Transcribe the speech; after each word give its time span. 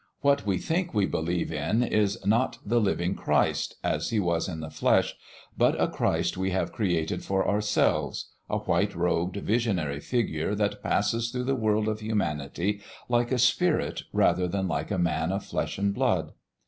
What 0.21 0.47
we 0.47 0.57
think 0.57 0.95
we 0.95 1.05
believe 1.05 1.53
in 1.53 1.83
is 1.83 2.17
not 2.25 2.57
the 2.65 2.81
living 2.81 3.13
Christ 3.13 3.75
as 3.83 4.09
He 4.09 4.19
was 4.19 4.49
in 4.49 4.59
the 4.59 4.71
flesh, 4.71 5.13
but 5.55 5.79
a 5.79 5.87
Christ 5.87 6.35
we 6.37 6.49
have 6.49 6.71
created 6.71 7.23
for 7.23 7.47
ourselves 7.47 8.31
a 8.49 8.57
white 8.57 8.95
robed, 8.95 9.35
visionary 9.35 9.99
figure 9.99 10.55
that 10.55 10.81
passes 10.81 11.29
through 11.29 11.43
the 11.43 11.53
world 11.53 11.87
of 11.87 11.99
humanity 11.99 12.81
like 13.09 13.31
a 13.31 13.37
spirit 13.37 14.01
rather 14.11 14.47
than 14.47 14.67
like 14.67 14.89
a 14.89 14.97
man 14.97 15.31
of 15.31 15.45
flesh 15.45 15.77
and 15.77 15.93
blood. 15.93 16.31